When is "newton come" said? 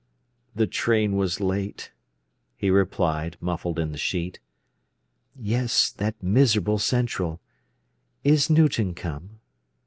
8.49-9.39